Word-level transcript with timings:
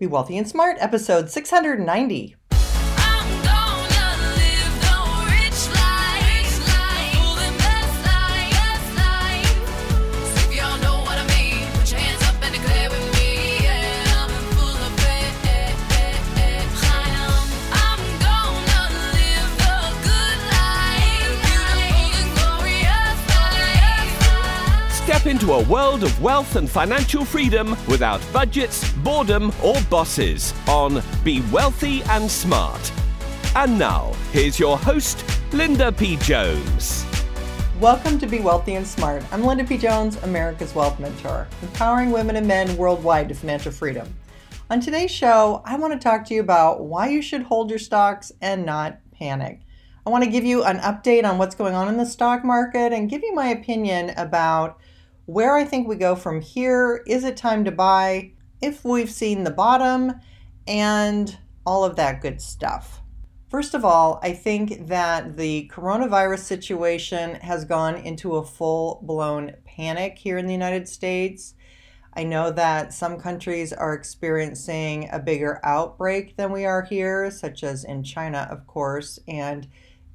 Be 0.00 0.06
Wealthy 0.06 0.38
and 0.38 0.48
Smart, 0.48 0.78
episode 0.80 1.28
690. 1.28 2.39
Step 25.20 25.32
into 25.32 25.52
a 25.52 25.62
world 25.64 26.02
of 26.02 26.22
wealth 26.22 26.56
and 26.56 26.66
financial 26.66 27.26
freedom 27.26 27.76
without 27.86 28.22
budgets, 28.32 28.90
boredom, 29.00 29.52
or 29.62 29.74
bosses 29.90 30.54
on 30.66 31.02
Be 31.22 31.42
Wealthy 31.52 32.02
and 32.04 32.30
Smart. 32.30 32.90
And 33.54 33.78
now, 33.78 34.14
here's 34.32 34.58
your 34.58 34.78
host, 34.78 35.22
Linda 35.52 35.92
P. 35.92 36.16
Jones. 36.16 37.04
Welcome 37.80 38.18
to 38.18 38.26
Be 38.26 38.40
Wealthy 38.40 38.76
and 38.76 38.86
Smart. 38.86 39.22
I'm 39.30 39.44
Linda 39.44 39.64
P. 39.64 39.76
Jones, 39.76 40.16
America's 40.22 40.74
Wealth 40.74 40.98
Mentor, 40.98 41.46
empowering 41.60 42.12
women 42.12 42.36
and 42.36 42.48
men 42.48 42.74
worldwide 42.78 43.28
to 43.28 43.34
financial 43.34 43.72
freedom. 43.72 44.08
On 44.70 44.80
today's 44.80 45.10
show, 45.10 45.60
I 45.66 45.76
want 45.76 45.92
to 45.92 45.98
talk 45.98 46.24
to 46.28 46.34
you 46.34 46.40
about 46.40 46.84
why 46.84 47.10
you 47.10 47.20
should 47.20 47.42
hold 47.42 47.68
your 47.68 47.78
stocks 47.78 48.32
and 48.40 48.64
not 48.64 49.00
panic. 49.12 49.60
I 50.06 50.08
want 50.08 50.24
to 50.24 50.30
give 50.30 50.44
you 50.44 50.64
an 50.64 50.78
update 50.78 51.28
on 51.28 51.36
what's 51.36 51.54
going 51.54 51.74
on 51.74 51.88
in 51.88 51.98
the 51.98 52.06
stock 52.06 52.42
market 52.42 52.94
and 52.94 53.10
give 53.10 53.20
you 53.22 53.34
my 53.34 53.48
opinion 53.48 54.14
about 54.16 54.80
where 55.30 55.56
I 55.56 55.64
think 55.64 55.86
we 55.86 55.96
go 55.96 56.16
from 56.16 56.40
here. 56.40 57.02
Is 57.06 57.24
it 57.24 57.36
time 57.36 57.64
to 57.64 57.70
buy? 57.70 58.32
If 58.60 58.84
we've 58.84 59.10
seen 59.10 59.44
the 59.44 59.50
bottom, 59.50 60.14
and 60.66 61.38
all 61.64 61.84
of 61.84 61.96
that 61.96 62.20
good 62.20 62.40
stuff. 62.40 63.00
First 63.48 63.74
of 63.74 63.84
all, 63.84 64.20
I 64.22 64.32
think 64.32 64.86
that 64.86 65.36
the 65.36 65.70
coronavirus 65.72 66.40
situation 66.40 67.34
has 67.36 67.64
gone 67.64 67.96
into 67.96 68.36
a 68.36 68.44
full 68.44 69.00
blown 69.02 69.54
panic 69.64 70.18
here 70.18 70.38
in 70.38 70.46
the 70.46 70.52
United 70.52 70.88
States. 70.88 71.54
I 72.14 72.24
know 72.24 72.50
that 72.52 72.92
some 72.92 73.18
countries 73.18 73.72
are 73.72 73.94
experiencing 73.94 75.08
a 75.10 75.18
bigger 75.18 75.60
outbreak 75.64 76.36
than 76.36 76.52
we 76.52 76.64
are 76.64 76.82
here, 76.82 77.30
such 77.30 77.64
as 77.64 77.84
in 77.84 78.02
China, 78.02 78.46
of 78.50 78.66
course, 78.66 79.18
and 79.26 79.66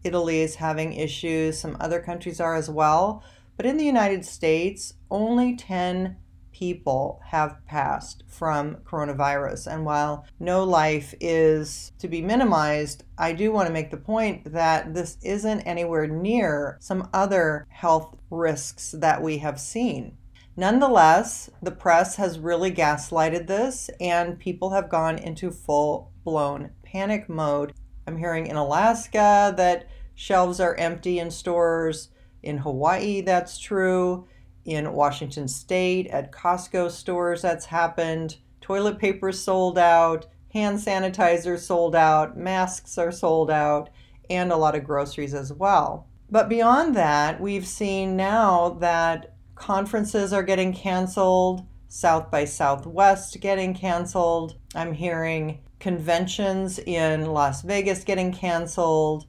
Italy 0.03 0.41
is 0.41 0.55
having 0.55 0.93
issues. 0.93 1.59
Some 1.59 1.77
other 1.79 1.99
countries 1.99 2.39
are 2.39 2.55
as 2.55 2.69
well. 2.69 3.23
But 3.57 3.65
in 3.65 3.77
the 3.77 3.85
United 3.85 4.25
States, 4.25 4.93
only 5.09 5.55
10 5.55 6.17
people 6.51 7.19
have 7.25 7.65
passed 7.65 8.23
from 8.27 8.77
coronavirus. 8.85 9.71
And 9.71 9.85
while 9.85 10.25
no 10.39 10.63
life 10.63 11.13
is 11.19 11.91
to 11.99 12.07
be 12.07 12.21
minimized, 12.21 13.03
I 13.17 13.33
do 13.33 13.51
want 13.51 13.67
to 13.67 13.73
make 13.73 13.91
the 13.91 13.97
point 13.97 14.53
that 14.53 14.93
this 14.93 15.17
isn't 15.21 15.61
anywhere 15.61 16.07
near 16.07 16.77
some 16.79 17.09
other 17.13 17.67
health 17.69 18.15
risks 18.29 18.91
that 18.97 19.21
we 19.21 19.39
have 19.39 19.59
seen. 19.59 20.17
Nonetheless, 20.57 21.49
the 21.61 21.71
press 21.71 22.15
has 22.15 22.39
really 22.39 22.71
gaslighted 22.71 23.47
this, 23.47 23.89
and 23.99 24.39
people 24.39 24.69
have 24.69 24.89
gone 24.89 25.17
into 25.17 25.51
full 25.51 26.13
blown 26.23 26.71
panic 26.83 27.27
mode. 27.27 27.73
I'm 28.07 28.17
hearing 28.17 28.47
in 28.47 28.55
Alaska 28.55 29.53
that 29.57 29.89
shelves 30.13 30.61
are 30.61 30.75
empty 30.75 31.19
in 31.19 31.29
stores. 31.29 32.09
In 32.45 32.59
Hawaii, 32.59 33.21
that's 33.21 33.57
true. 33.57 34.27
In 34.65 34.93
Washington 34.93 35.47
State, 35.47 36.07
at 36.07 36.31
Costco 36.31 36.89
stores, 36.91 37.41
that's 37.41 37.65
happened. 37.65 38.37
Toilet 38.61 38.99
paper 38.99 39.31
sold 39.31 39.77
out, 39.77 40.27
hand 40.53 40.79
sanitizer 40.79 41.59
sold 41.59 41.95
out, 41.95 42.37
masks 42.37 42.97
are 42.97 43.11
sold 43.11 43.51
out, 43.51 43.89
and 44.29 44.51
a 44.51 44.57
lot 44.57 44.75
of 44.75 44.83
groceries 44.83 45.33
as 45.33 45.51
well. 45.51 46.07
But 46.29 46.49
beyond 46.49 46.95
that, 46.95 47.39
we've 47.39 47.67
seen 47.67 48.15
now 48.15 48.69
that 48.79 49.35
conferences 49.55 50.33
are 50.33 50.43
getting 50.43 50.73
canceled, 50.73 51.65
South 51.87 52.31
by 52.31 52.45
Southwest 52.45 53.39
getting 53.39 53.73
canceled. 53.73 54.55
I'm 54.73 54.93
hearing 54.93 55.59
conventions 55.79 56.79
in 56.79 57.25
Las 57.27 57.61
Vegas 57.61 58.03
getting 58.03 58.33
canceled, 58.33 59.27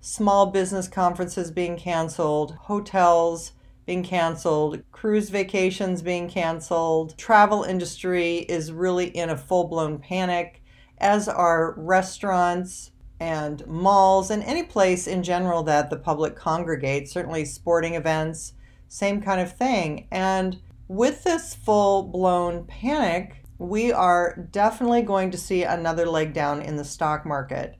small 0.00 0.46
business 0.46 0.88
conferences 0.88 1.50
being 1.50 1.76
canceled, 1.76 2.52
hotels 2.62 3.52
being 3.86 4.02
canceled, 4.02 4.82
cruise 4.92 5.30
vacations 5.30 6.02
being 6.02 6.28
canceled. 6.28 7.16
Travel 7.18 7.64
industry 7.64 8.38
is 8.38 8.72
really 8.72 9.08
in 9.08 9.30
a 9.30 9.36
full-blown 9.36 9.98
panic 9.98 10.62
as 10.98 11.28
are 11.28 11.74
restaurants 11.76 12.92
and 13.18 13.66
malls 13.66 14.30
and 14.30 14.42
any 14.44 14.62
place 14.62 15.06
in 15.06 15.22
general 15.22 15.62
that 15.62 15.90
the 15.90 15.96
public 15.96 16.36
congregates, 16.36 17.12
certainly 17.12 17.44
sporting 17.44 17.94
events, 17.94 18.54
same 18.88 19.20
kind 19.20 19.40
of 19.40 19.56
thing. 19.56 20.06
And 20.10 20.58
with 20.88 21.24
this 21.24 21.54
full-blown 21.54 22.64
panic, 22.64 23.44
we 23.58 23.92
are 23.92 24.48
definitely 24.50 25.02
going 25.02 25.30
to 25.30 25.38
see 25.38 25.64
another 25.64 26.06
leg 26.06 26.32
down 26.32 26.62
in 26.62 26.76
the 26.76 26.84
stock 26.84 27.26
market. 27.26 27.76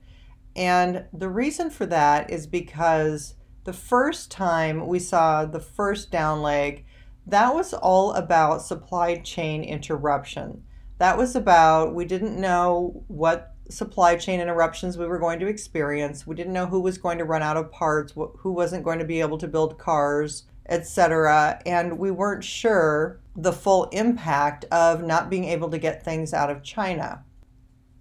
And 0.55 1.05
the 1.13 1.29
reason 1.29 1.69
for 1.69 1.85
that 1.87 2.29
is 2.29 2.47
because 2.47 3.35
the 3.63 3.73
first 3.73 4.31
time 4.31 4.87
we 4.87 4.99
saw 4.99 5.45
the 5.45 5.59
first 5.59 6.11
down 6.11 6.41
leg, 6.41 6.85
that 7.27 7.53
was 7.53 7.73
all 7.73 8.13
about 8.13 8.63
supply 8.63 9.15
chain 9.15 9.63
interruption. 9.63 10.63
That 10.97 11.17
was 11.17 11.35
about 11.35 11.95
we 11.95 12.05
didn't 12.05 12.39
know 12.39 13.03
what 13.07 13.53
supply 13.69 14.15
chain 14.17 14.39
interruptions 14.39 14.97
we 14.97 15.07
were 15.07 15.19
going 15.19 15.39
to 15.39 15.47
experience. 15.47 16.27
We 16.27 16.35
didn't 16.35 16.53
know 16.53 16.65
who 16.65 16.81
was 16.81 16.97
going 16.97 17.17
to 17.19 17.25
run 17.25 17.41
out 17.41 17.57
of 17.57 17.71
parts, 17.71 18.13
who 18.13 18.51
wasn't 18.51 18.83
going 18.83 18.99
to 18.99 19.05
be 19.05 19.21
able 19.21 19.37
to 19.37 19.47
build 19.47 19.77
cars, 19.77 20.43
etc. 20.69 21.61
And 21.65 21.97
we 21.97 22.11
weren't 22.11 22.43
sure 22.43 23.19
the 23.35 23.53
full 23.53 23.85
impact 23.85 24.65
of 24.65 25.03
not 25.03 25.29
being 25.29 25.45
able 25.45 25.69
to 25.69 25.77
get 25.77 26.03
things 26.03 26.33
out 26.33 26.49
of 26.49 26.63
China. 26.63 27.23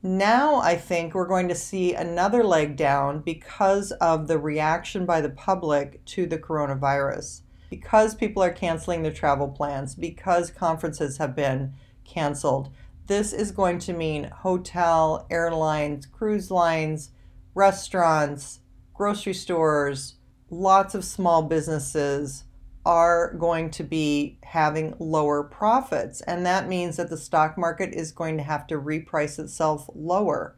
Now, 0.02 0.56
I 0.56 0.76
think 0.76 1.12
we're 1.12 1.26
going 1.26 1.48
to 1.48 1.54
see 1.54 1.92
another 1.92 2.42
leg 2.42 2.74
down 2.74 3.20
because 3.20 3.92
of 3.92 4.28
the 4.28 4.38
reaction 4.38 5.04
by 5.04 5.20
the 5.20 5.28
public 5.28 6.02
to 6.06 6.24
the 6.24 6.38
coronavirus. 6.38 7.42
Because 7.68 8.14
people 8.14 8.42
are 8.42 8.50
canceling 8.50 9.02
their 9.02 9.12
travel 9.12 9.48
plans, 9.48 9.94
because 9.94 10.50
conferences 10.50 11.18
have 11.18 11.36
been 11.36 11.74
canceled, 12.04 12.70
this 13.08 13.34
is 13.34 13.52
going 13.52 13.78
to 13.80 13.92
mean 13.92 14.24
hotel, 14.24 15.26
airlines, 15.30 16.06
cruise 16.06 16.50
lines, 16.50 17.10
restaurants, 17.54 18.60
grocery 18.94 19.34
stores, 19.34 20.14
lots 20.48 20.94
of 20.94 21.04
small 21.04 21.42
businesses 21.42 22.44
are 22.84 23.34
going 23.34 23.70
to 23.70 23.84
be 23.84 24.38
having 24.42 24.94
lower 24.98 25.42
profits. 25.42 26.20
And 26.22 26.46
that 26.46 26.68
means 26.68 26.96
that 26.96 27.10
the 27.10 27.16
stock 27.16 27.58
market 27.58 27.92
is 27.92 28.12
going 28.12 28.36
to 28.38 28.42
have 28.42 28.66
to 28.68 28.80
reprice 28.80 29.38
itself 29.38 29.88
lower. 29.94 30.56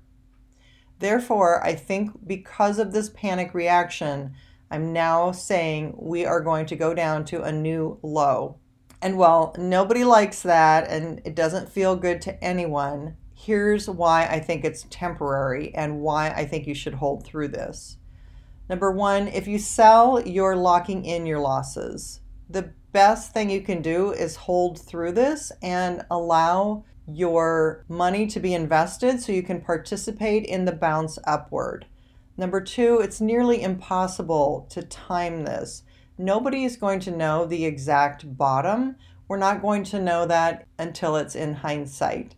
Therefore, 0.98 1.64
I 1.64 1.74
think 1.74 2.26
because 2.26 2.78
of 2.78 2.92
this 2.92 3.10
panic 3.10 3.54
reaction, 3.54 4.34
I'm 4.70 4.92
now 4.92 5.32
saying 5.32 5.94
we 5.98 6.24
are 6.24 6.40
going 6.40 6.66
to 6.66 6.76
go 6.76 6.94
down 6.94 7.24
to 7.26 7.42
a 7.42 7.50
new 7.50 7.98
low. 8.02 8.58
And 9.02 9.18
while 9.18 9.52
nobody 9.58 10.04
likes 10.04 10.42
that 10.42 10.88
and 10.88 11.20
it 11.24 11.34
doesn't 11.34 11.68
feel 11.68 11.96
good 11.96 12.22
to 12.22 12.42
anyone, 12.42 13.16
here's 13.34 13.90
why 13.90 14.26
I 14.26 14.38
think 14.38 14.64
it's 14.64 14.86
temporary 14.88 15.74
and 15.74 16.00
why 16.00 16.30
I 16.30 16.44
think 16.44 16.68
you 16.68 16.74
should 16.74 16.94
hold 16.94 17.24
through 17.24 17.48
this. 17.48 17.96
Number 18.68 18.90
one, 18.90 19.28
if 19.28 19.46
you 19.46 19.58
sell, 19.58 20.20
you're 20.20 20.56
locking 20.56 21.04
in 21.04 21.26
your 21.26 21.40
losses. 21.40 22.20
The 22.48 22.72
best 22.92 23.32
thing 23.32 23.50
you 23.50 23.60
can 23.60 23.82
do 23.82 24.12
is 24.12 24.36
hold 24.36 24.78
through 24.80 25.12
this 25.12 25.52
and 25.62 26.04
allow 26.10 26.84
your 27.06 27.84
money 27.88 28.26
to 28.26 28.40
be 28.40 28.54
invested 28.54 29.20
so 29.20 29.32
you 29.32 29.42
can 29.42 29.60
participate 29.60 30.44
in 30.44 30.64
the 30.64 30.72
bounce 30.72 31.18
upward. 31.26 31.86
Number 32.36 32.60
two, 32.60 33.00
it's 33.00 33.20
nearly 33.20 33.62
impossible 33.62 34.66
to 34.70 34.82
time 34.82 35.44
this. 35.44 35.82
Nobody 36.16 36.64
is 36.64 36.76
going 36.76 37.00
to 37.00 37.10
know 37.10 37.44
the 37.44 37.64
exact 37.64 38.36
bottom. 38.36 38.96
We're 39.28 39.38
not 39.38 39.62
going 39.62 39.84
to 39.84 40.00
know 40.00 40.26
that 40.26 40.66
until 40.78 41.16
it's 41.16 41.34
in 41.34 41.54
hindsight. 41.54 42.34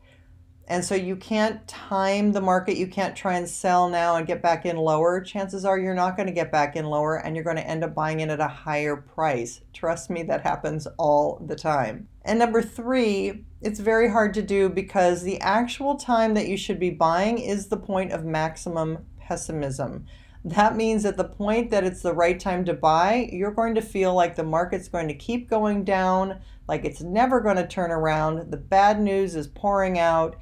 And 0.67 0.83
so 0.83 0.95
you 0.95 1.17
can't 1.17 1.67
time 1.69 2.33
the 2.33 2.41
market. 2.41 2.79
You 2.79 2.87
can't 2.87 3.15
try 3.15 3.35
and 3.35 3.49
sell 3.49 3.89
now 3.89 4.17
and 4.17 4.27
get 4.27 4.41
back 4.41 4.65
in 4.65 4.77
lower. 4.77 5.21
Chances 5.21 5.65
are 5.65 5.79
you're 5.79 5.95
not 5.95 6.17
going 6.17 6.27
to 6.27 6.33
get 6.33 6.51
back 6.51 6.75
in 6.75 6.87
lower 6.87 7.17
and 7.17 7.37
you're 7.37 7.45
going 7.45 7.57
to 7.57 7.67
end 7.67 7.85
up 7.85 7.95
buying 7.95 8.21
it 8.21 8.31
at 8.31 8.41
a 8.41 8.49
higher 8.49 8.97
price. 8.97 9.61
Trust 9.75 10.09
me, 10.09 10.23
that 10.23 10.41
happens 10.41 10.87
all 10.99 11.43
the 11.47 11.57
time. 11.57 12.09
And 12.25 12.39
number 12.39 12.63
three, 12.63 13.45
it's 13.61 13.81
very 13.81 14.09
hard 14.09 14.33
to 14.35 14.43
do 14.43 14.71
because 14.71 15.23
the 15.23 15.41
actual 15.41 15.97
time 15.97 16.33
that 16.35 16.49
you 16.49 16.57
should 16.57 16.81
be 16.81 16.91
buying 16.91 17.39
is 17.39 17.67
the 17.67 17.77
point 17.77 18.13
of 18.13 18.25
maximum 18.25 19.05
pessimism. 19.21 20.07
That 20.47 20.77
means 20.77 21.07
at 21.07 21.17
the 21.17 21.25
point 21.25 21.71
that 21.71 21.85
it's 21.85 22.03
the 22.03 22.13
right 22.13 22.39
time 22.39 22.67
to 22.67 22.75
buy, 22.75 23.31
you're 23.33 23.51
going 23.51 23.75
to 23.77 23.83
feel 23.83 24.15
like 24.15 24.37
the 24.37 24.43
market's 24.43 24.89
going 24.89 25.09
to 25.09 25.15
keep 25.15 25.49
going 25.49 25.85
down, 25.85 26.41
like 26.69 26.85
it's 26.85 27.01
never 27.01 27.41
going 27.41 27.57
to 27.57 27.67
turn 27.67 27.91
around. 27.91 28.51
The 28.51 28.59
bad 28.59 29.01
news 29.01 29.37
is 29.37 29.49
pouring 29.49 29.99
out 29.99 30.37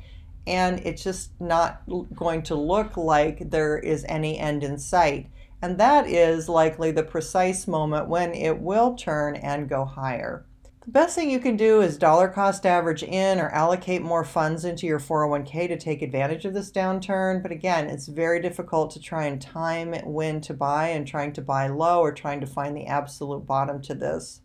and 0.46 0.80
it's 0.80 1.04
just 1.04 1.30
not 1.40 1.82
going 2.14 2.42
to 2.42 2.54
look 2.54 2.96
like 2.96 3.50
there 3.50 3.78
is 3.78 4.04
any 4.08 4.38
end 4.38 4.64
in 4.64 4.78
sight. 4.78 5.28
And 5.60 5.78
that 5.78 6.08
is 6.08 6.48
likely 6.48 6.90
the 6.90 7.04
precise 7.04 7.68
moment 7.68 8.08
when 8.08 8.34
it 8.34 8.58
will 8.58 8.94
turn 8.94 9.36
and 9.36 9.68
go 9.68 9.84
higher. 9.84 10.44
The 10.84 10.90
best 10.90 11.14
thing 11.14 11.30
you 11.30 11.38
can 11.38 11.56
do 11.56 11.80
is 11.80 11.96
dollar 11.96 12.26
cost 12.26 12.66
average 12.66 13.04
in 13.04 13.38
or 13.38 13.48
allocate 13.50 14.02
more 14.02 14.24
funds 14.24 14.64
into 14.64 14.84
your 14.84 14.98
401k 14.98 15.68
to 15.68 15.78
take 15.78 16.02
advantage 16.02 16.44
of 16.44 16.54
this 16.54 16.72
downturn. 16.72 17.40
But 17.40 17.52
again, 17.52 17.88
it's 17.88 18.08
very 18.08 18.40
difficult 18.40 18.90
to 18.90 19.00
try 19.00 19.26
and 19.26 19.40
time 19.40 19.94
when 20.04 20.40
to 20.40 20.52
buy 20.52 20.88
and 20.88 21.06
trying 21.06 21.32
to 21.34 21.40
buy 21.40 21.68
low 21.68 22.00
or 22.00 22.10
trying 22.10 22.40
to 22.40 22.48
find 22.48 22.76
the 22.76 22.86
absolute 22.86 23.46
bottom 23.46 23.80
to 23.82 23.94
this. 23.94 24.40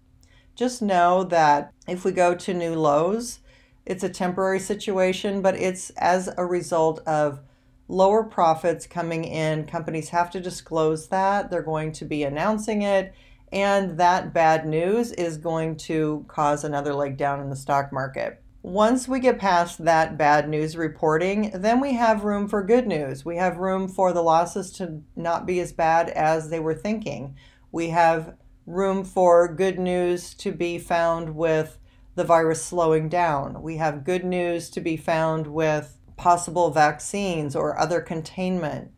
Just 0.55 0.79
know 0.79 1.23
that 1.23 1.73
if 1.87 2.05
we 2.05 2.11
go 2.11 2.35
to 2.35 2.53
new 2.53 2.75
lows, 2.75 3.39
it's 3.87 4.03
a 4.03 4.09
temporary 4.09 4.59
situation, 4.59 5.41
but 5.41 5.55
it's 5.55 5.89
as 5.97 6.29
a 6.37 6.45
result 6.45 6.99
of 7.07 7.39
lower 7.87 8.23
profits 8.23 8.85
coming 8.85 9.23
in. 9.23 9.65
Companies 9.65 10.09
have 10.09 10.29
to 10.31 10.39
disclose 10.39 11.07
that. 11.07 11.49
They're 11.49 11.61
going 11.61 11.93
to 11.93 12.05
be 12.05 12.23
announcing 12.23 12.83
it 12.83 13.13
and 13.51 13.97
that 13.97 14.33
bad 14.33 14.65
news 14.65 15.11
is 15.13 15.37
going 15.37 15.77
to 15.77 16.25
cause 16.27 16.63
another 16.63 16.93
leg 16.93 17.17
down 17.17 17.39
in 17.39 17.49
the 17.49 17.55
stock 17.55 17.93
market. 17.93 18.41
Once 18.61 19.07
we 19.07 19.19
get 19.19 19.39
past 19.39 19.85
that 19.85 20.17
bad 20.17 20.49
news 20.49 20.75
reporting, 20.75 21.51
then 21.53 21.79
we 21.79 21.93
have 21.93 22.25
room 22.25 22.47
for 22.47 22.61
good 22.61 22.85
news. 22.85 23.23
We 23.23 23.37
have 23.37 23.57
room 23.57 23.87
for 23.87 24.11
the 24.11 24.21
losses 24.21 24.71
to 24.73 25.01
not 25.15 25.45
be 25.45 25.59
as 25.61 25.71
bad 25.71 26.09
as 26.09 26.49
they 26.49 26.59
were 26.59 26.73
thinking. 26.73 27.35
We 27.71 27.89
have 27.89 28.35
room 28.65 29.05
for 29.05 29.47
good 29.47 29.79
news 29.79 30.33
to 30.35 30.51
be 30.51 30.77
found 30.77 31.35
with 31.35 31.77
the 32.17 32.23
virus 32.23 32.65
slowing 32.65 33.07
down. 33.07 33.61
We 33.61 33.77
have 33.77 34.03
good 34.03 34.25
news 34.25 34.69
to 34.71 34.81
be 34.81 34.97
found 34.97 35.47
with 35.47 35.97
possible 36.17 36.71
vaccines 36.71 37.55
or 37.55 37.79
other 37.79 38.01
containment. 38.01 38.91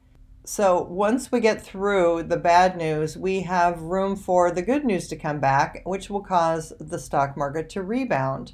So 0.46 0.82
once 0.82 1.30
we 1.30 1.42
get 1.42 1.62
through 1.62 2.24
the 2.24 2.38
bad 2.38 2.78
news, 2.78 3.18
we 3.18 3.42
have 3.42 3.82
room 3.82 4.16
for 4.16 4.52
the 4.52 4.62
good 4.62 4.86
news 4.86 5.10
to 5.10 5.18
come 5.18 5.40
back, 5.40 5.82
which 5.86 6.10
will 6.10 6.24
cause 6.24 6.72
the 6.80 6.98
stock 6.98 7.36
market 7.36 7.70
to 7.72 7.84
rebound. 7.84 8.54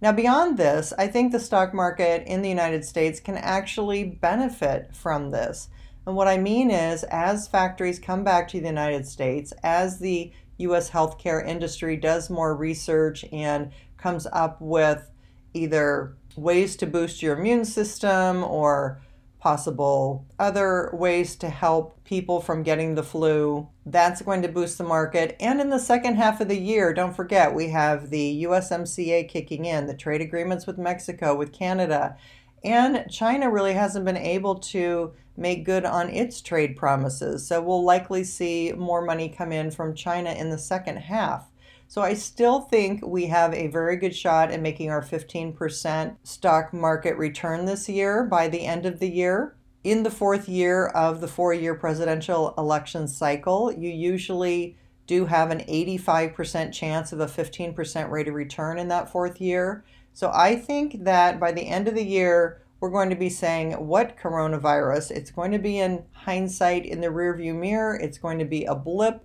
Now, 0.00 0.12
beyond 0.12 0.56
this, 0.56 0.94
I 0.96 1.08
think 1.08 1.32
the 1.32 1.40
stock 1.40 1.74
market 1.74 2.26
in 2.26 2.42
the 2.42 2.48
United 2.48 2.84
States 2.84 3.18
can 3.18 3.36
actually 3.36 4.04
benefit 4.04 4.94
from 4.94 5.30
this. 5.30 5.68
And 6.06 6.14
what 6.16 6.28
I 6.28 6.38
mean 6.38 6.70
is, 6.70 7.02
as 7.04 7.48
factories 7.48 7.98
come 7.98 8.22
back 8.22 8.48
to 8.48 8.60
the 8.60 8.66
United 8.68 9.06
States, 9.06 9.52
as 9.64 9.98
the 9.98 10.32
US 10.60 10.90
healthcare 10.90 11.46
industry 11.46 11.96
does 11.96 12.30
more 12.30 12.54
research 12.54 13.24
and 13.32 13.70
comes 13.96 14.26
up 14.32 14.60
with 14.60 15.10
either 15.54 16.16
ways 16.36 16.76
to 16.76 16.86
boost 16.86 17.22
your 17.22 17.38
immune 17.38 17.64
system 17.64 18.44
or 18.44 19.00
possible 19.40 20.26
other 20.38 20.90
ways 20.92 21.34
to 21.34 21.48
help 21.48 22.04
people 22.04 22.40
from 22.40 22.62
getting 22.62 22.94
the 22.94 23.02
flu. 23.02 23.66
That's 23.86 24.22
going 24.22 24.42
to 24.42 24.48
boost 24.48 24.76
the 24.78 24.84
market. 24.84 25.34
And 25.40 25.60
in 25.60 25.70
the 25.70 25.78
second 25.78 26.16
half 26.16 26.40
of 26.40 26.48
the 26.48 26.58
year, 26.58 26.92
don't 26.92 27.16
forget, 27.16 27.54
we 27.54 27.70
have 27.70 28.10
the 28.10 28.44
USMCA 28.44 29.28
kicking 29.28 29.64
in, 29.64 29.86
the 29.86 29.94
trade 29.94 30.20
agreements 30.20 30.66
with 30.66 30.78
Mexico, 30.78 31.34
with 31.34 31.52
Canada. 31.52 32.16
And 32.62 33.06
China 33.10 33.50
really 33.50 33.72
hasn't 33.72 34.04
been 34.04 34.18
able 34.18 34.56
to 34.56 35.14
make 35.40 35.64
good 35.64 35.84
on 35.84 36.10
its 36.10 36.40
trade 36.40 36.76
promises. 36.76 37.46
So 37.46 37.62
we'll 37.62 37.82
likely 37.82 38.22
see 38.22 38.72
more 38.76 39.02
money 39.02 39.28
come 39.28 39.50
in 39.50 39.70
from 39.70 39.94
China 39.94 40.30
in 40.30 40.50
the 40.50 40.58
second 40.58 40.98
half. 40.98 41.50
So 41.88 42.02
I 42.02 42.14
still 42.14 42.60
think 42.60 43.04
we 43.04 43.26
have 43.26 43.52
a 43.52 43.66
very 43.66 43.96
good 43.96 44.14
shot 44.14 44.52
at 44.52 44.60
making 44.60 44.90
our 44.90 45.02
15% 45.02 46.16
stock 46.22 46.72
market 46.72 47.16
return 47.16 47.64
this 47.64 47.88
year 47.88 48.22
by 48.22 48.46
the 48.46 48.64
end 48.64 48.86
of 48.86 49.00
the 49.00 49.10
year. 49.10 49.56
In 49.82 50.02
the 50.02 50.10
fourth 50.10 50.48
year 50.48 50.86
of 50.88 51.20
the 51.20 51.26
four 51.26 51.52
year 51.52 51.74
presidential 51.74 52.54
election 52.56 53.08
cycle, 53.08 53.72
you 53.72 53.88
usually 53.88 54.76
do 55.06 55.26
have 55.26 55.50
an 55.50 55.60
85% 55.60 56.72
chance 56.72 57.12
of 57.12 57.18
a 57.18 57.26
15% 57.26 58.10
rate 58.10 58.28
of 58.28 58.34
return 58.34 58.78
in 58.78 58.86
that 58.88 59.10
fourth 59.10 59.40
year. 59.40 59.82
So 60.12 60.30
I 60.32 60.54
think 60.54 61.02
that 61.04 61.40
by 61.40 61.50
the 61.50 61.66
end 61.66 61.88
of 61.88 61.96
the 61.96 62.04
year, 62.04 62.62
we're 62.80 62.90
going 62.90 63.10
to 63.10 63.16
be 63.16 63.28
saying 63.28 63.72
what 63.72 64.16
coronavirus. 64.16 65.10
It's 65.10 65.30
going 65.30 65.52
to 65.52 65.58
be 65.58 65.78
in 65.78 66.04
hindsight 66.12 66.86
in 66.86 67.00
the 67.00 67.08
rearview 67.08 67.54
mirror. 67.54 67.94
It's 67.96 68.18
going 68.18 68.38
to 68.38 68.44
be 68.44 68.64
a 68.64 68.74
blip 68.74 69.24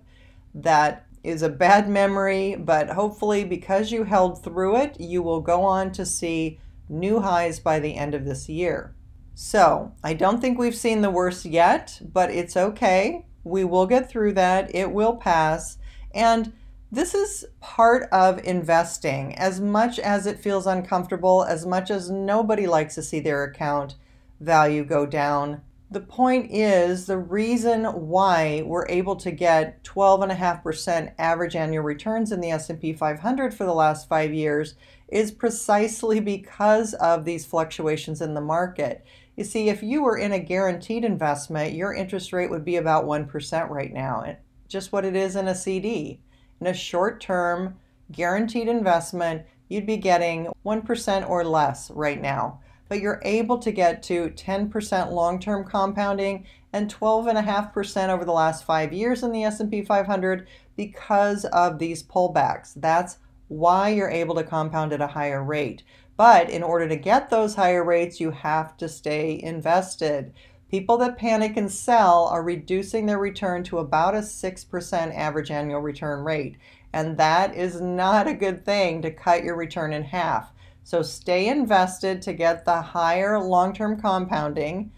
that 0.54 1.06
is 1.24 1.42
a 1.42 1.48
bad 1.48 1.88
memory, 1.88 2.54
but 2.54 2.90
hopefully, 2.90 3.44
because 3.44 3.90
you 3.90 4.04
held 4.04 4.44
through 4.44 4.76
it, 4.76 5.00
you 5.00 5.22
will 5.22 5.40
go 5.40 5.62
on 5.62 5.90
to 5.92 6.06
see 6.06 6.60
new 6.88 7.20
highs 7.20 7.58
by 7.58 7.80
the 7.80 7.96
end 7.96 8.14
of 8.14 8.24
this 8.24 8.48
year. 8.48 8.94
So, 9.34 9.92
I 10.04 10.14
don't 10.14 10.40
think 10.40 10.58
we've 10.58 10.74
seen 10.74 11.02
the 11.02 11.10
worst 11.10 11.44
yet, 11.44 12.00
but 12.12 12.30
it's 12.30 12.56
okay. 12.56 13.26
We 13.42 13.64
will 13.64 13.86
get 13.86 14.08
through 14.08 14.34
that, 14.34 14.74
it 14.74 14.92
will 14.92 15.16
pass. 15.16 15.78
And 16.14 16.52
this 16.92 17.14
is 17.14 17.44
part 17.60 18.08
of 18.12 18.42
investing. 18.44 19.34
As 19.36 19.60
much 19.60 19.98
as 19.98 20.26
it 20.26 20.40
feels 20.40 20.66
uncomfortable, 20.66 21.44
as 21.44 21.66
much 21.66 21.90
as 21.90 22.10
nobody 22.10 22.66
likes 22.66 22.94
to 22.94 23.02
see 23.02 23.20
their 23.20 23.44
account 23.44 23.96
value 24.40 24.84
go 24.84 25.06
down, 25.06 25.62
the 25.90 26.00
point 26.00 26.50
is 26.50 27.06
the 27.06 27.18
reason 27.18 27.84
why 27.84 28.62
we're 28.66 28.88
able 28.88 29.14
to 29.16 29.30
get 29.30 29.82
12.5% 29.84 31.12
average 31.18 31.54
annual 31.54 31.84
returns 31.84 32.32
in 32.32 32.40
the 32.40 32.50
S&P 32.50 32.92
500 32.92 33.54
for 33.54 33.64
the 33.64 33.74
last 33.74 34.08
5 34.08 34.34
years 34.34 34.74
is 35.08 35.30
precisely 35.30 36.18
because 36.18 36.94
of 36.94 37.24
these 37.24 37.46
fluctuations 37.46 38.20
in 38.20 38.34
the 38.34 38.40
market. 38.40 39.04
You 39.36 39.44
see, 39.44 39.68
if 39.68 39.82
you 39.82 40.02
were 40.02 40.18
in 40.18 40.32
a 40.32 40.40
guaranteed 40.40 41.04
investment, 41.04 41.74
your 41.74 41.94
interest 41.94 42.32
rate 42.32 42.50
would 42.50 42.64
be 42.64 42.76
about 42.76 43.04
1% 43.04 43.70
right 43.70 43.92
now, 43.92 44.36
just 44.66 44.92
what 44.92 45.04
it 45.04 45.14
is 45.14 45.36
in 45.36 45.46
a 45.46 45.54
CD. 45.54 46.20
In 46.60 46.66
a 46.66 46.74
short-term 46.74 47.76
guaranteed 48.12 48.68
investment, 48.68 49.42
you'd 49.68 49.86
be 49.86 49.96
getting 49.96 50.48
1% 50.64 51.28
or 51.28 51.44
less 51.44 51.90
right 51.90 52.20
now 52.20 52.60
but 52.88 53.00
you're 53.00 53.20
able 53.24 53.58
to 53.58 53.72
get 53.72 54.02
to 54.04 54.30
10% 54.30 55.12
long-term 55.12 55.64
compounding 55.64 56.46
and 56.72 56.92
12.5% 56.92 58.08
over 58.08 58.24
the 58.24 58.32
last 58.32 58.64
5 58.64 58.92
years 58.92 59.22
in 59.22 59.32
the 59.32 59.44
S&P 59.44 59.82
500 59.82 60.46
because 60.76 61.44
of 61.46 61.78
these 61.78 62.02
pullbacks. 62.02 62.72
That's 62.76 63.18
why 63.48 63.90
you're 63.90 64.10
able 64.10 64.34
to 64.36 64.44
compound 64.44 64.92
at 64.92 65.00
a 65.00 65.06
higher 65.06 65.42
rate. 65.42 65.82
But 66.16 66.50
in 66.50 66.62
order 66.62 66.88
to 66.88 66.96
get 66.96 67.30
those 67.30 67.54
higher 67.54 67.84
rates, 67.84 68.20
you 68.20 68.30
have 68.30 68.76
to 68.78 68.88
stay 68.88 69.40
invested. 69.42 70.32
People 70.68 70.98
that 70.98 71.16
panic 71.16 71.56
and 71.56 71.70
sell 71.70 72.26
are 72.26 72.42
reducing 72.42 73.06
their 73.06 73.18
return 73.18 73.62
to 73.64 73.78
about 73.78 74.14
a 74.14 74.18
6% 74.18 75.16
average 75.16 75.50
annual 75.50 75.80
return 75.80 76.24
rate. 76.24 76.56
And 76.92 77.16
that 77.18 77.54
is 77.54 77.80
not 77.80 78.26
a 78.26 78.34
good 78.34 78.64
thing 78.64 79.00
to 79.02 79.10
cut 79.10 79.44
your 79.44 79.54
return 79.54 79.92
in 79.92 80.02
half. 80.02 80.52
So 80.82 81.02
stay 81.02 81.46
invested 81.46 82.20
to 82.22 82.32
get 82.32 82.64
the 82.64 82.80
higher 82.80 83.38
long 83.40 83.74
term 83.74 84.00
compounding. 84.00 84.92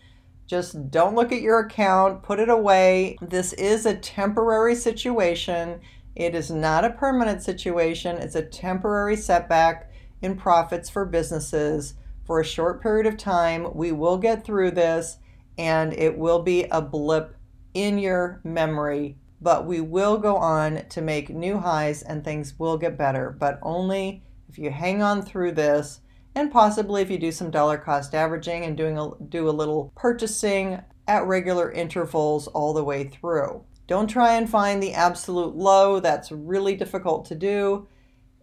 Just 0.46 0.90
don't 0.90 1.14
look 1.14 1.32
at 1.32 1.42
your 1.42 1.58
account, 1.58 2.22
put 2.22 2.40
it 2.40 2.48
away. 2.48 3.18
This 3.20 3.52
is 3.54 3.84
a 3.84 3.96
temporary 3.96 4.74
situation. 4.74 5.80
It 6.16 6.34
is 6.34 6.50
not 6.50 6.86
a 6.86 6.90
permanent 6.90 7.42
situation. 7.42 8.16
It's 8.16 8.34
a 8.34 8.42
temporary 8.42 9.16
setback 9.16 9.92
in 10.22 10.36
profits 10.36 10.88
for 10.88 11.04
businesses 11.04 11.94
for 12.24 12.40
a 12.40 12.44
short 12.44 12.82
period 12.82 13.06
of 13.06 13.18
time. 13.18 13.74
We 13.74 13.92
will 13.92 14.16
get 14.16 14.44
through 14.44 14.70
this 14.70 15.18
and 15.58 15.92
it 15.92 16.16
will 16.16 16.40
be 16.40 16.64
a 16.70 16.80
blip 16.80 17.34
in 17.74 17.98
your 17.98 18.40
memory, 18.44 19.16
but 19.40 19.66
we 19.66 19.80
will 19.80 20.16
go 20.16 20.36
on 20.36 20.86
to 20.88 21.02
make 21.02 21.28
new 21.28 21.58
highs 21.58 22.02
and 22.02 22.24
things 22.24 22.58
will 22.58 22.78
get 22.78 22.96
better, 22.96 23.36
but 23.38 23.58
only 23.62 24.22
if 24.48 24.58
you 24.58 24.70
hang 24.70 25.02
on 25.02 25.20
through 25.20 25.52
this, 25.52 26.00
and 26.34 26.50
possibly 26.50 27.02
if 27.02 27.10
you 27.10 27.18
do 27.18 27.32
some 27.32 27.50
dollar 27.50 27.76
cost 27.76 28.14
averaging 28.14 28.64
and 28.64 28.76
doing 28.76 28.96
a, 28.96 29.10
do 29.28 29.48
a 29.48 29.50
little 29.50 29.92
purchasing 29.96 30.80
at 31.06 31.26
regular 31.26 31.70
intervals 31.72 32.46
all 32.48 32.72
the 32.72 32.84
way 32.84 33.04
through. 33.04 33.64
Don't 33.86 34.08
try 34.08 34.34
and 34.34 34.48
find 34.48 34.82
the 34.82 34.92
absolute 34.92 35.56
low, 35.56 35.98
that's 35.98 36.30
really 36.30 36.76
difficult 36.76 37.24
to 37.26 37.34
do. 37.34 37.88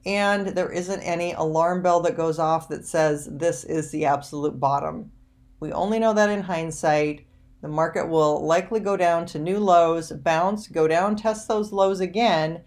And 0.05 0.47
there 0.47 0.71
isn't 0.71 1.01
any 1.01 1.33
alarm 1.33 1.81
bell 1.81 2.01
that 2.01 2.17
goes 2.17 2.37
off 2.37 2.69
that 2.69 2.85
says 2.85 3.27
this 3.31 3.63
is 3.63 3.91
the 3.91 4.05
absolute 4.05 4.59
bottom. 4.59 5.11
We 5.59 5.71
only 5.71 5.99
know 5.99 6.13
that 6.13 6.29
in 6.29 6.43
hindsight. 6.43 7.25
The 7.61 7.67
market 7.67 8.07
will 8.07 8.45
likely 8.45 8.79
go 8.79 8.95
down 8.97 9.25
to 9.27 9.39
new 9.39 9.59
lows, 9.59 10.11
bounce, 10.11 10.67
go 10.67 10.87
down, 10.87 11.15
test 11.15 11.47
those 11.47 11.71
lows 11.71 11.99
again, 11.99 12.61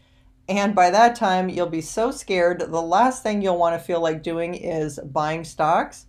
and 0.49 0.75
by 0.75 0.91
that 0.91 1.15
time, 1.15 1.51
you'll 1.51 1.67
be 1.67 1.83
so 1.83 2.11
scared. 2.11 2.61
The 2.61 2.83
last 2.83 3.23
thing 3.23 3.43
you'll 3.43 3.59
want 3.59 3.79
to 3.79 3.85
feel 3.85 4.01
like 4.01 4.23
doing 4.23 4.55
is 4.55 4.99
buying 4.99 5.45
stocks. 5.45 6.07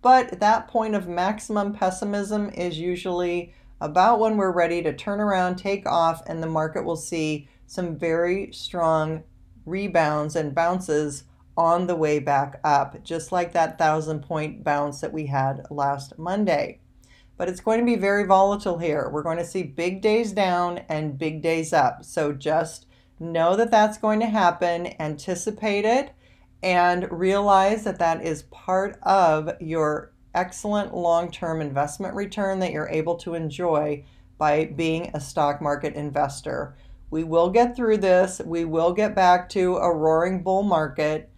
But 0.00 0.38
that 0.38 0.68
point 0.68 0.94
of 0.94 1.08
maximum 1.08 1.74
pessimism 1.74 2.50
is 2.50 2.78
usually 2.78 3.52
about 3.80 4.20
when 4.20 4.36
we're 4.36 4.52
ready 4.52 4.80
to 4.82 4.94
turn 4.94 5.20
around, 5.20 5.56
take 5.56 5.86
off, 5.86 6.22
and 6.26 6.40
the 6.40 6.46
market 6.46 6.84
will 6.84 6.96
see 6.96 7.48
some 7.66 7.98
very 7.98 8.52
strong 8.52 9.24
rebounds 9.66 10.36
and 10.36 10.54
bounces 10.54 11.24
on 11.56 11.86
the 11.86 11.96
way 11.96 12.18
back 12.18 12.60
up, 12.64 13.02
just 13.02 13.32
like 13.32 13.52
that 13.52 13.78
thousand 13.78 14.20
point 14.20 14.64
bounce 14.64 15.00
that 15.00 15.12
we 15.12 15.26
had 15.26 15.66
last 15.70 16.18
Monday. 16.18 16.80
But 17.36 17.48
it's 17.48 17.60
going 17.60 17.80
to 17.80 17.86
be 17.86 17.96
very 17.96 18.26
volatile 18.26 18.78
here. 18.78 19.08
We're 19.10 19.22
going 19.22 19.38
to 19.38 19.44
see 19.44 19.62
big 19.62 20.02
days 20.02 20.32
down 20.32 20.78
and 20.88 21.18
big 21.18 21.42
days 21.42 21.72
up. 21.72 22.04
So 22.04 22.32
just 22.32 22.86
know 23.18 23.56
that 23.56 23.70
that's 23.70 23.98
going 23.98 24.20
to 24.20 24.26
happen, 24.26 24.94
anticipate 25.00 25.84
it, 25.84 26.12
and 26.62 27.10
realize 27.10 27.84
that 27.84 27.98
that 27.98 28.24
is 28.24 28.42
part 28.44 28.98
of 29.02 29.50
your 29.60 30.12
excellent 30.34 30.94
long 30.94 31.30
term 31.30 31.60
investment 31.60 32.14
return 32.14 32.58
that 32.60 32.72
you're 32.72 32.88
able 32.88 33.16
to 33.16 33.34
enjoy 33.34 34.04
by 34.38 34.64
being 34.64 35.10
a 35.12 35.20
stock 35.20 35.60
market 35.60 35.94
investor. 35.94 36.76
We 37.10 37.24
will 37.24 37.50
get 37.50 37.74
through 37.74 37.98
this. 37.98 38.40
We 38.44 38.64
will 38.64 38.92
get 38.92 39.14
back 39.14 39.48
to 39.50 39.76
a 39.76 39.94
roaring 39.94 40.42
bull 40.42 40.62
market, 40.62 41.29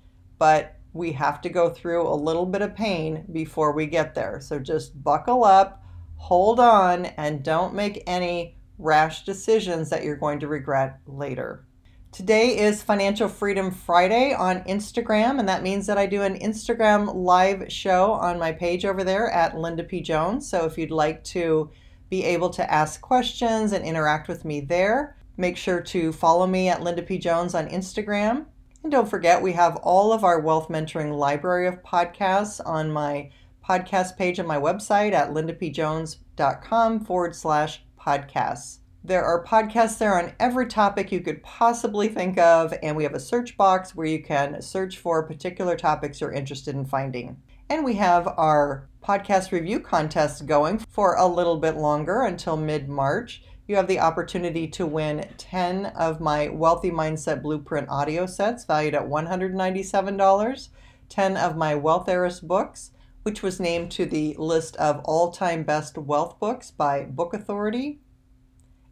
but 0.43 0.75
we 0.93 1.13
have 1.13 1.41
to 1.41 1.49
go 1.49 1.71
through 1.71 2.03
a 2.03 2.17
little 2.17 2.47
bit 2.47 2.63
of 2.63 2.75
pain 2.75 3.25
before 3.31 3.71
we 3.71 3.87
get 3.87 4.13
there. 4.13 4.41
So 4.41 4.59
just 4.59 5.01
buckle 5.05 5.45
up, 5.45 5.85
hold 6.17 6.59
on, 6.59 7.07
and 7.07 7.45
don't 7.45 7.75
make 7.75 8.03
any 8.09 8.57
rash 8.77 9.25
decisions 9.25 9.89
that 9.91 10.03
you're 10.03 10.17
going 10.17 10.41
to 10.41 10.49
regret 10.49 10.99
later. 11.07 11.65
Today 12.11 12.59
is 12.59 12.83
Financial 12.83 13.29
Freedom 13.29 13.71
Friday 13.71 14.35
on 14.35 14.65
Instagram, 14.65 15.39
and 15.39 15.49
that 15.49 15.63
means 15.63 15.87
that 15.87 15.97
I 15.97 16.07
do 16.07 16.23
an 16.23 16.41
Instagram 16.41 17.15
live 17.15 17.73
show 17.73 18.11
on 18.11 18.41
my 18.41 18.51
page 18.51 18.85
over 18.85 19.05
there 19.05 19.31
at 19.31 19.57
Linda 19.57 19.85
P. 19.85 20.01
Jones. 20.01 20.51
So 20.51 20.65
if 20.65 20.77
you'd 20.77 20.91
like 20.91 21.23
to 21.23 21.71
be 22.11 22.25
able 22.25 22.51
to 22.51 22.69
ask 22.69 23.01
questions 23.01 23.71
and 23.71 23.85
interact 23.85 24.27
with 24.27 24.45
me 24.45 24.61
there, 24.61 25.17
make 25.37 25.57
sure 25.57 25.81
to 25.81 26.11
follow 26.13 26.49
me 26.49 26.69
at 26.69 26.83
Linda 26.83 27.03
P. 27.03 27.19
Jones 27.19 27.55
on 27.55 27.69
Instagram. 27.69 28.47
And 28.83 28.91
don't 28.91 29.09
forget, 29.09 29.43
we 29.43 29.53
have 29.53 29.77
all 29.77 30.13
of 30.13 30.25
our 30.25 30.41
wealth 30.41 30.69
mentoring 30.69 31.17
library 31.17 31.67
of 31.69 31.83
podcasts 31.83 32.61
on 32.65 32.91
my 32.91 33.31
podcast 33.67 34.17
page 34.17 34.41
on 34.41 34.47
my 34.47 34.59
website 34.59 35.13
at 35.13 35.31
lindapjones.com 35.31 37.05
forward 37.05 37.37
slash 37.37 37.85
podcasts. 38.01 38.79
There 39.05 39.25
are 39.25 39.45
podcasts 39.45 39.99
there 39.99 40.17
on 40.17 40.33
every 40.39 40.67
topic 40.67 41.11
you 41.11 41.21
could 41.21 41.43
possibly 41.43 42.09
think 42.09 42.39
of, 42.39 42.73
and 42.83 42.97
we 42.97 43.03
have 43.03 43.15
a 43.15 43.21
search 43.21 43.57
box 43.57 43.95
where 43.95 44.07
you 44.07 44.23
can 44.23 44.63
search 44.63 44.99
for 44.99 45.23
particular 45.25 45.77
topics 45.77 46.21
you're 46.21 46.33
interested 46.33 46.75
in 46.75 46.85
finding. 46.85 47.43
And 47.69 47.85
we 47.85 47.95
have 47.95 48.29
our 48.29 48.89
podcast 49.03 49.51
review 49.51 49.81
contest 49.81 50.47
going 50.47 50.79
for 50.79 51.17
a 51.17 51.27
little 51.27 51.57
bit 51.57 51.77
longer 51.77 52.23
until 52.23 52.57
mid 52.57 52.89
March. 52.89 53.43
You 53.67 53.77
have 53.77 53.87
the 53.87 54.01
opportunity 54.01 54.67
to 54.69 54.87
win 54.87 55.29
10 55.37 55.87
of 55.87 56.21
my 56.21 56.49
Wealthy 56.49 56.91
Mindset 56.91 57.43
Blueprint 57.43 57.89
audio 57.89 58.27
sets 58.27 58.65
valued 58.65 58.95
at 58.95 59.09
$197, 59.09 60.69
10 61.09 61.37
of 61.37 61.57
my 61.57 61.75
Wealth 61.75 62.09
Heiress 62.09 62.41
books, 62.41 62.91
which 63.23 63.43
was 63.43 63.61
named 63.61 63.91
to 63.93 64.07
the 64.07 64.35
list 64.39 64.77
of 64.77 65.01
all 65.05 65.31
time 65.31 65.63
best 65.63 65.97
wealth 65.97 66.39
books 66.41 66.71
by 66.71 67.05
Book 67.05 67.35
Authority 67.35 68.01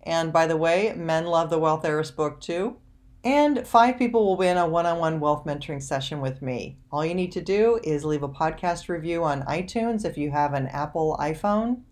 and 0.03 0.33
by 0.33 0.47
the 0.47 0.57
way, 0.57 0.95
men 0.97 1.27
love 1.27 1.51
the 1.51 1.59
Wealth 1.59 1.85
Heiress 1.85 2.11
book 2.11 2.41
too. 2.41 2.77
And 3.23 3.67
five 3.67 3.99
people 3.99 4.25
will 4.25 4.37
win 4.37 4.57
a 4.57 4.67
one 4.67 4.87
on 4.87 4.99
one 4.99 5.21
wealth 5.21 5.45
mentoring 5.45 5.83
session 5.83 6.23
with 6.23 6.41
me. 6.41 6.79
All 6.91 7.05
you 7.05 7.15
need 7.15 7.33
to 7.33 7.43
do 7.43 7.79
is 7.85 8.05
leave 8.05 8.23
a 8.23 8.29
podcast 8.29 8.89
review 8.89 9.25
on 9.25 9.43
iTunes 9.43 10.07
if 10.07 10.17
you 10.17 10.31
have 10.31 10.55
an 10.55 10.69
Apple 10.69 11.19
iPhone. 11.21 11.83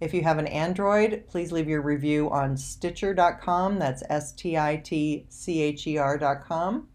If 0.00 0.14
you 0.14 0.22
have 0.22 0.38
an 0.38 0.46
Android, 0.46 1.24
please 1.26 1.50
leave 1.50 1.68
your 1.68 1.82
review 1.82 2.30
on 2.30 2.56
Stitcher.com. 2.56 3.78
That's 3.78 4.02
S 4.08 4.32
T 4.32 4.56
I 4.56 4.76
T 4.76 5.26
C 5.28 5.60
H 5.60 5.86
E 5.86 5.98
R.com. 5.98 6.88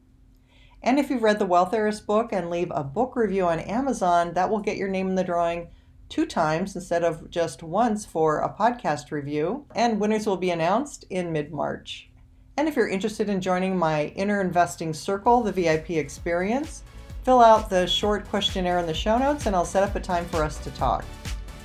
And 0.82 1.00
if 1.00 1.10
you've 1.10 1.24
read 1.24 1.40
the 1.40 1.46
Wealth 1.46 1.74
Heiress 1.74 2.00
book 2.00 2.32
and 2.32 2.50
leave 2.50 2.72
a 2.72 2.84
book 2.84 3.16
review 3.16 3.46
on 3.46 3.60
Amazon, 3.60 4.34
that 4.34 4.50
will 4.50 4.60
get 4.60 4.78
your 4.78 4.90
name 4.90 5.10
in 5.10 5.16
the 5.16 5.24
drawing 5.24 5.70
two 6.10 6.26
times 6.26 6.76
instead 6.76 7.04
of 7.04 7.30
just 7.30 7.64
once 7.64 8.06
for 8.06 8.40
a 8.40 8.54
podcast 8.54 9.12
review, 9.12 9.66
and 9.76 10.00
winners 10.00 10.28
will 10.28 10.38
be 10.38 10.52
announced 10.52 11.06
in 11.10 11.32
mid 11.32 11.52
March. 11.52 12.10
And 12.56 12.68
if 12.68 12.76
you're 12.76 12.88
interested 12.88 13.30
in 13.30 13.42
joining 13.42 13.78
my 13.78 14.08
Inner 14.16 14.40
Investing 14.40 14.94
Circle, 14.94 15.42
the 15.42 15.52
VIP 15.52 15.92
experience, 15.92 16.84
fill 17.24 17.42
out 17.42 17.70
the 17.70 17.88
short 17.88 18.28
questionnaire 18.30 18.78
in 18.78 18.86
the 18.86 18.94
show 18.94 19.18
notes 19.18 19.48
and 19.48 19.56
I'll 19.56 19.66
set 19.66 19.84
up 19.84 19.96
a 19.96 20.00
time 20.00 20.26
for 20.26 20.44
us 20.44 20.60
to 20.60 20.72
talk. 20.72 21.04